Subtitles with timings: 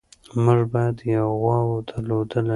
[0.43, 1.55] موږ باید یوه غوا
[1.87, 2.49] درلودلی.